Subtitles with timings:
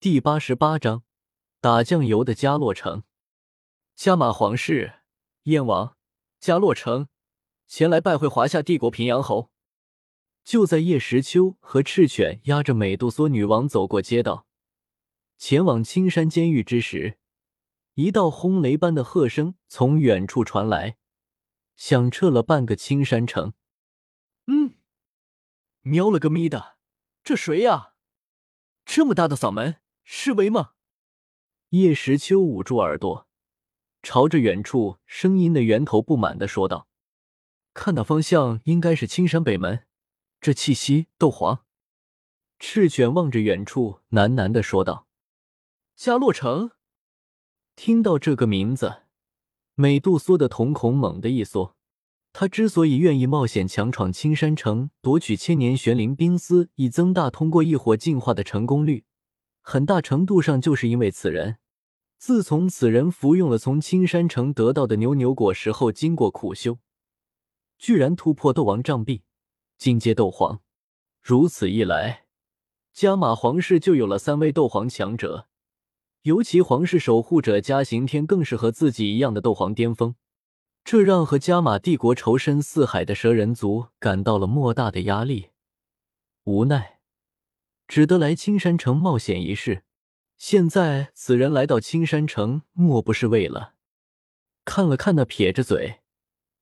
[0.00, 1.02] 第八十八章
[1.60, 3.02] 打酱油的加洛城。
[3.96, 5.00] 加马皇室、
[5.42, 5.96] 燕王、
[6.38, 7.08] 加洛城
[7.66, 9.50] 前来拜会华夏帝国平阳侯。
[10.44, 14.46] 就在叶时秋和赤犬押着美杜莎女王走过街道，
[15.36, 17.18] 前往青山监狱之时，
[17.94, 20.96] 一道轰雷般的喝声从远处传来，
[21.74, 23.52] 响彻了半个青山城。
[24.46, 24.76] 嗯，
[25.80, 26.78] 喵了个咪的，
[27.24, 27.94] 这谁呀？
[28.84, 29.80] 这么大的嗓门！
[30.10, 30.70] 是威吗？
[31.68, 33.28] 叶时秋捂住耳朵，
[34.02, 36.88] 朝着远处声音的源头不满的说道
[37.74, 39.84] ：“看那方向，应该是青山北门。
[40.40, 41.66] 这气息，斗皇。”
[42.58, 45.06] 赤犬望着远处，喃喃的说道
[45.94, 46.70] ：“加洛城。”
[47.76, 49.02] 听到这个名字，
[49.74, 51.76] 美杜莎的瞳孔猛地一缩。
[52.32, 59.04] 他之所以愿意冒险强闯青山城，夺取千年玄灵冰丝，以增大通过异火进化的成功率。
[59.60, 61.58] 很大程度上就是因为此人，
[62.16, 66.78] 自从此人服用了从青山城得到的牛牛果实后，经过苦修，
[67.78, 69.22] 居然突破斗王障壁，
[69.76, 70.60] 进阶斗皇。
[71.20, 72.24] 如此一来，
[72.92, 75.46] 加玛皇室就有了三位斗皇强者，
[76.22, 80.14] 尤其皇室守护者加刑天更是和自己一样的斗皇巅峰，
[80.82, 85.50] 这让和加玛帝国仇深似海的蛇人族感到了莫大的压力，
[86.44, 86.97] 无奈。
[87.88, 89.82] 只得来青山城冒险一试。
[90.36, 93.74] 现在此人来到青山城，莫不是为了
[94.64, 96.00] 看了看那撇着嘴、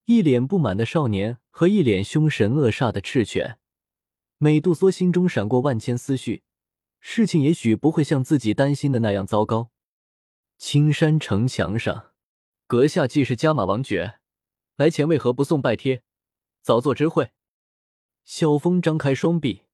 [0.06, 3.58] 一脸不满的少年和一脸凶神恶煞的赤犬？
[4.38, 6.42] 美杜莎心中闪过万千思绪，
[7.00, 9.70] 事情也许不会像自己担心的那样糟糕。
[10.56, 12.12] 青山城墙上，
[12.66, 14.20] 阁下既是加马王爵，
[14.76, 16.02] 来前为何不送拜帖，
[16.62, 17.32] 早做知会？
[18.24, 19.65] 萧峰张开双臂。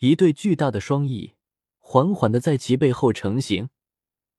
[0.00, 1.34] 一对巨大的双翼
[1.78, 3.68] 缓缓的在其背后成型，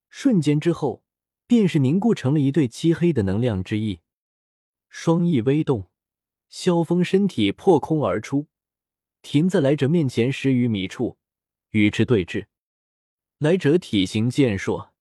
[0.10, 1.04] 瞬间之后，
[1.46, 4.00] 便是凝固成了一对漆黑的能量之翼。
[4.90, 5.92] 双翼微动，
[6.50, 8.48] 萧峰身体破空而出，
[9.22, 11.20] 停在来者面前十余米处，
[11.70, 12.48] 与之对峙。
[13.38, 14.92] 来者体型健硕，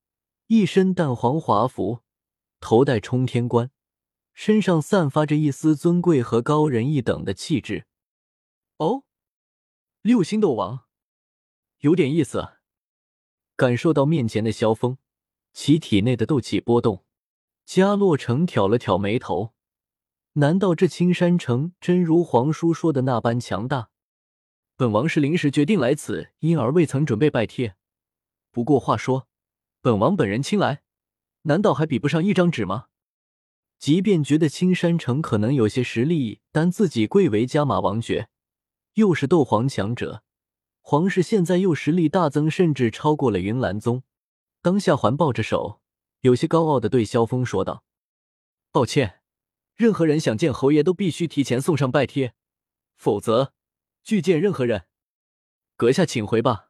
[0.49, 2.01] 一身淡黄华服，
[2.61, 3.71] 头戴冲天冠，
[4.35, 7.87] 身上散发着一丝尊贵和高人一等的气质。
[8.77, 9.05] 哦。
[10.03, 10.87] 六星斗王，
[11.81, 12.53] 有点意思。
[13.55, 14.97] 感受到面前的萧峰，
[15.53, 17.05] 其体内的斗气波动。
[17.67, 19.53] 嘉洛城挑了挑眉头，
[20.33, 23.91] 难道这青山城真如皇叔说的那般强大？
[24.75, 27.77] 本王是临时决定来此，因而未曾准备拜帖。
[28.51, 29.29] 不过话说，
[29.83, 30.83] 本王本人亲来，
[31.43, 32.87] 难道还比不上一张纸吗？
[33.79, 38.31] 即便觉得青山城可能有些实力，但自己贵为加马王爵。
[39.01, 40.23] 又是斗皇强者，
[40.83, 44.03] 皇室现在又实力大增，甚至超过了云岚宗。
[44.61, 45.81] 当下环抱着手，
[46.21, 47.83] 有些高傲的对萧峰说道
[48.71, 49.23] ：“抱歉，
[49.75, 52.35] 任何人想见侯爷都必须提前送上拜帖，
[52.95, 53.55] 否则
[54.05, 54.85] 拒见任何人。
[55.79, 56.69] 阁下请回吧。”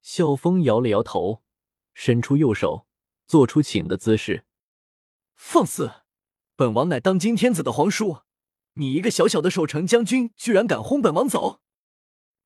[0.00, 1.42] 萧峰摇了摇头，
[1.92, 2.86] 伸出右手，
[3.26, 4.44] 做出请的姿势。
[5.34, 5.90] 放肆！
[6.54, 8.18] 本王乃当今天子的皇叔。
[8.74, 11.60] 你一个小小的守城将军，居然敢轰本王走！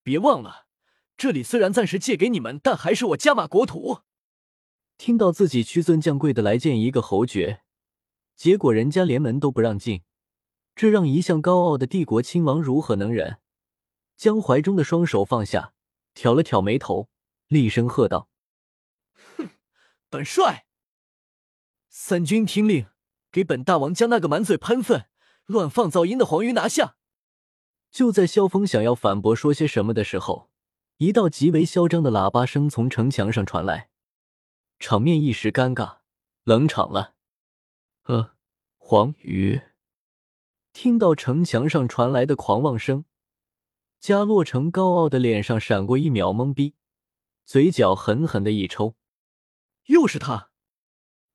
[0.03, 0.67] 别忘了，
[1.17, 4.01] 这里虽然暂时借给你们，但还是我加马国土。
[4.99, 7.63] 听到自己屈尊降贵的来见一个侯爵，
[8.35, 10.03] 结果人家连门都不让进，
[10.75, 13.39] 这让一向高傲的帝国亲王如何能忍？
[14.17, 15.75] 将怀中的双手放下，
[16.15, 17.09] 挑了挑眉头，
[17.49, 18.29] 厉声喝道
[19.37, 19.51] ：“哼，
[20.09, 20.67] 本帅，
[21.89, 22.87] 三军听令，
[23.31, 25.07] 给本大王将那个满嘴喷粪！”
[25.47, 26.97] 乱放噪音的黄鱼拿下！
[27.91, 30.51] 就在萧峰想要反驳说些什么的时候，
[30.99, 33.91] 一道极为嚣张的喇叭声从城墙上传来，
[34.79, 35.99] 场面一时尴尬，
[36.45, 37.15] 冷场了。
[38.05, 38.35] 呃，
[38.77, 39.63] 黄鱼！
[40.73, 43.05] 听到城墙上传来的狂妄声，
[43.99, 46.75] 加洛城高傲的脸上闪过一秒懵逼，
[47.45, 48.95] 嘴角狠狠的一抽。
[49.87, 50.51] 又是他！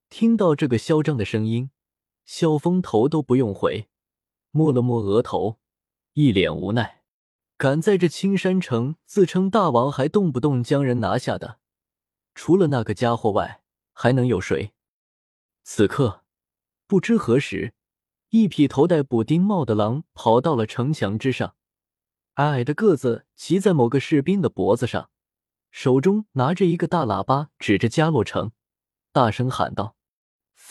[0.10, 1.72] 听到这个嚣张的声音，
[2.26, 3.88] 萧峰头都不用回。
[4.52, 5.60] 摸了摸额头，
[6.14, 7.02] 一脸无奈。
[7.58, 11.60] 敢在这青山城自称大王，还动不动将人拿下的，
[12.34, 13.62] 除了那个家伙外，
[13.94, 14.74] 还能有谁？
[15.64, 16.24] 此刻，
[16.88, 17.74] 不知何时，
[18.30, 21.56] 一匹头戴补丁帽的狼跑到了城墙之上，
[22.34, 25.12] 矮矮的个子骑在某个士兵的脖子上，
[25.70, 28.52] 手中拿着一个大喇叭，指着加洛城，
[29.12, 29.96] 大声喊道。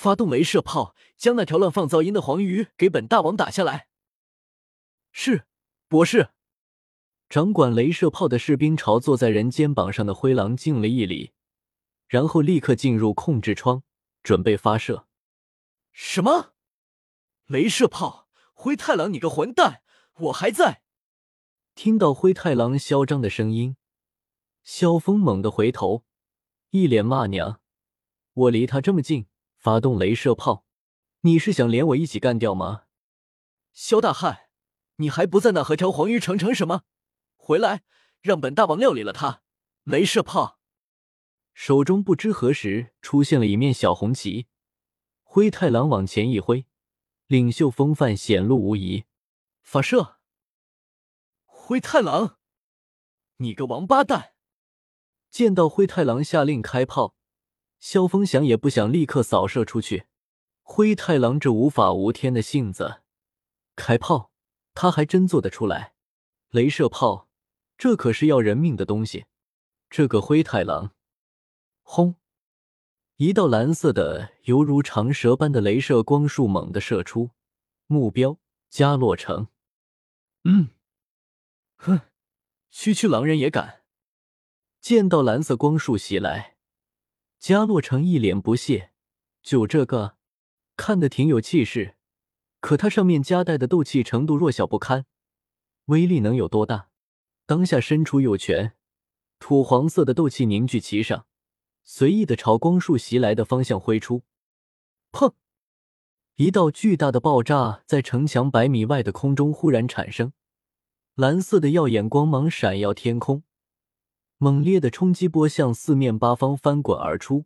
[0.00, 3.88] 发动镭射炮，将那条乱放噪音的黄鱼给本大王打下来。
[5.12, 5.44] 是，
[5.88, 6.30] 博士。
[7.28, 11.32] 掌管镭射炮的士兵朝坐在人肩膀上的灰狼敬了一礼，
[12.08, 13.82] 然后立刻进入控制窗，
[14.22, 15.06] 准备发射。
[15.92, 16.54] 什么？
[17.46, 18.26] 镭射炮！
[18.54, 19.82] 灰太狼，你个混蛋！
[20.14, 20.80] 我还在。
[21.74, 23.76] 听到灰太狼嚣张的声音，
[24.64, 26.06] 萧峰猛地回头，
[26.70, 27.60] 一脸骂娘
[28.32, 29.26] ：“我离他这么近，
[29.60, 30.64] 发动镭射炮，
[31.20, 32.84] 你是想连我一起干掉吗？”
[33.74, 34.48] 萧大汉，
[34.96, 36.84] 你还不在那和条黄鱼成成什么？
[37.36, 37.82] 回来，
[38.22, 39.42] 让本大王料理了他！
[39.84, 40.58] 镭射炮，
[41.52, 44.46] 手中不知何时出现了一面小红旗，
[45.22, 46.66] 灰太狼往前一挥，
[47.26, 49.04] 领袖风范显露无遗，
[49.60, 50.16] 发射。
[51.44, 52.38] 灰太狼，
[53.36, 54.32] 你个王八蛋！
[55.30, 57.14] 见到灰太狼下令开炮，
[57.80, 60.04] 萧峰想也不想，立刻扫射出去。
[60.62, 63.00] 灰太狼这无法无天的性子，
[63.74, 64.30] 开炮
[64.74, 65.94] 他还真做得出来。
[66.50, 67.28] 镭射炮，
[67.78, 69.24] 这可是要人命的东西。
[69.88, 70.92] 这个灰太狼，
[71.82, 72.14] 轰！
[73.16, 77.30] 一道蓝色的犹如长蛇般的镭射光束猛地射出，
[77.86, 78.38] 目标
[78.68, 79.48] 加洛城。
[80.44, 80.68] 嗯。
[81.76, 82.02] 哼，
[82.70, 83.82] 区区狼人也敢！
[84.80, 86.56] 见到蓝色光束袭来，
[87.40, 88.90] 加洛城一脸不屑。
[89.42, 90.16] 就这个，
[90.76, 91.96] 看得挺有气势，
[92.60, 95.06] 可它上面夹带的斗气程度弱小不堪，
[95.86, 96.90] 威力能有多大？
[97.46, 98.74] 当下伸出右拳，
[99.38, 101.24] 土黄色的斗气凝聚其上，
[101.82, 104.22] 随意的朝光束袭来的方向挥出。
[105.10, 105.32] 砰！
[106.36, 110.34] 一道巨大的爆炸在城墙百米外的空中忽然产生。
[111.14, 113.42] 蓝色的耀眼光芒闪耀天空，
[114.42, 117.44] 猛烈的冲击波向四面八方翻滚而出。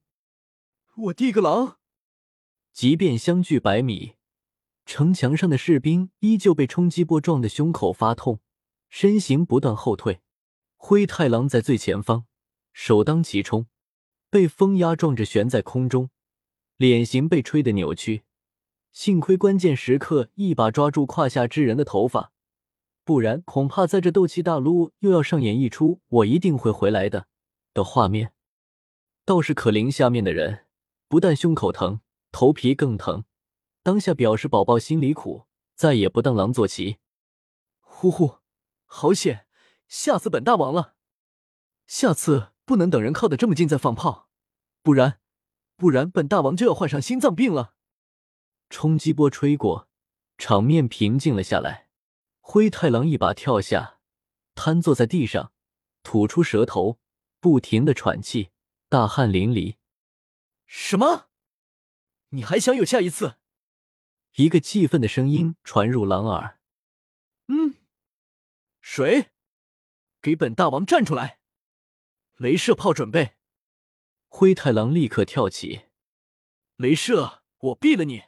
[0.94, 1.78] 我滴个狼！
[2.72, 4.14] 即便相距百米，
[4.86, 8.38] 城墙上的士兵依旧被冲击波撞得胸口发痛，
[8.88, 10.20] 身形不断后退。
[10.76, 12.26] 灰太狼在最前方，
[12.72, 13.66] 首当其冲，
[14.30, 16.10] 被风压撞着悬在空中，
[16.76, 18.22] 脸型被吹得扭曲。
[18.92, 22.33] 幸亏关键时刻一把抓住胯下之人的头发。
[23.04, 27.28] 不然，恐怕在这斗气大陆又要上演一出“我一定会回来的”
[27.74, 28.32] 的画面。
[29.26, 30.66] 倒是可灵下面的人，
[31.06, 32.00] 不但胸口疼，
[32.32, 33.24] 头皮更疼。
[33.82, 36.96] 当下表示宝宝心里苦，再也不当狼坐骑。
[37.80, 38.38] 呼呼，
[38.86, 39.46] 好险！
[39.86, 40.94] 吓死本大王了！
[41.86, 44.30] 下次不能等人靠得这么近再放炮，
[44.82, 45.20] 不然，
[45.76, 47.74] 不然本大王就要患上心脏病了。
[48.70, 49.88] 冲击波吹过，
[50.38, 51.83] 场面平静了下来。
[52.46, 54.00] 灰太狼一把跳下，
[54.54, 55.54] 瘫坐在地上，
[56.02, 57.00] 吐出舌头，
[57.40, 58.50] 不停的喘气，
[58.90, 59.76] 大汗淋漓。
[60.66, 61.30] 什么？
[62.28, 63.38] 你还想有下一次？
[64.34, 66.60] 一个气愤的声音传入狼耳。
[67.48, 67.76] 嗯，
[68.82, 69.30] 谁？
[70.20, 71.40] 给本大王站出来！
[72.36, 73.36] 镭射炮准备！
[74.28, 75.86] 灰太狼立刻跳起，
[76.76, 78.24] 镭射，我毙了你！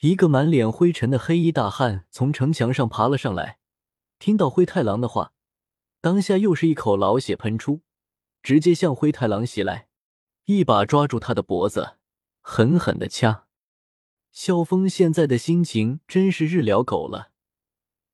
[0.00, 3.58] 一个满脸灰尘的黑衣大汉从城墙上爬了上来，
[4.18, 5.32] 听到灰太狼的话，
[6.00, 7.80] 当下又是一口老血喷出，
[8.42, 9.88] 直接向灰太狼袭来，
[10.44, 11.96] 一把抓住他的脖子，
[12.42, 13.46] 狠狠的掐。
[14.30, 17.30] 萧峰现在的心情真是日了狗了，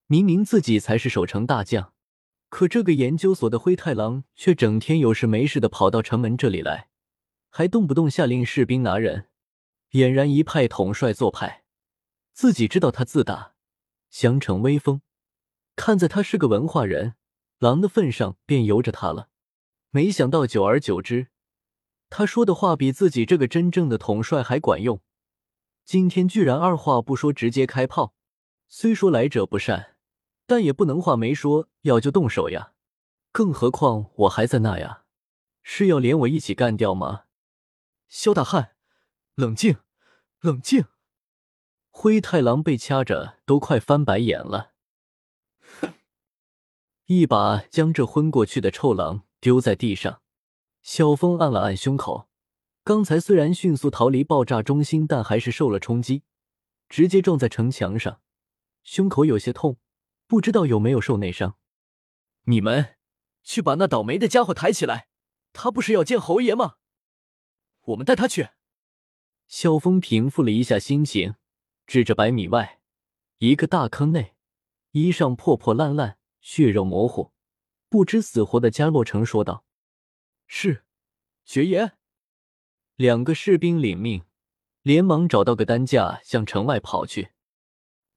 [0.06, 1.94] 明明自己才是守城大将，
[2.50, 6.90] 可这个研究所的灰太狼却整天有事没事的跑到城门这里来，
[7.48, 9.28] 还动不动下令士兵拿人，
[9.92, 11.59] 俨然一派统帅做派。
[12.32, 13.54] 自己知道他自大，
[14.08, 15.02] 想逞威风，
[15.76, 17.14] 看在他是个文化人、
[17.58, 19.28] 狼的份上，便由着他了。
[19.90, 21.28] 没想到久而久之，
[22.08, 25.00] 他说的话比自己这个真正的统帅还管用。
[25.84, 28.14] 今天居然二话不说直接开炮，
[28.68, 29.96] 虽说来者不善，
[30.46, 32.72] 但也不能话没说要就动手呀。
[33.32, 35.04] 更何况我还在那呀，
[35.62, 37.24] 是要连我一起干掉吗？
[38.08, 38.76] 萧大汉，
[39.34, 39.76] 冷静，
[40.40, 40.84] 冷静。
[41.90, 44.72] 灰太狼被掐着，都快翻白眼了。
[45.60, 45.94] 哼
[47.06, 50.22] 一把将这昏过去的臭狼丢在地上。
[50.82, 52.30] 小风按了按胸口，
[52.84, 56.22] 刚才虽然迅速逃离爆炸中心，但还是受了冲击，
[56.88, 58.22] 直接撞在城墙上，
[58.82, 59.76] 胸口有些痛，
[60.26, 61.56] 不知道有没有受内伤。
[62.44, 62.96] 你们
[63.42, 65.08] 去把那倒霉的家伙抬起来，
[65.52, 66.76] 他不是要见侯爷吗？
[67.82, 68.48] 我们带他去。
[69.46, 71.34] 萧峰平复了一下心情。
[71.90, 72.78] 指着百米外
[73.38, 74.36] 一个大坑内，
[74.92, 77.32] 衣裳破破烂烂、血肉模糊、
[77.88, 79.64] 不知死活的加洛城说道
[80.46, 80.84] ：“是，
[81.44, 81.94] 爵爷。”
[82.94, 84.22] 两个士兵领命，
[84.82, 87.30] 连忙找到个担架向城外跑去。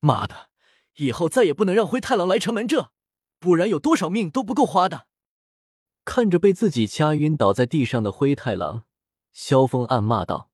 [0.01, 0.51] 妈的，
[0.97, 2.91] 以后再也不能让灰太狼来城门这，
[3.39, 5.07] 不然有多少命都不够花的。
[6.05, 8.83] 看着被自己掐晕倒在地上的灰太狼，
[9.31, 10.51] 萧峰暗骂道。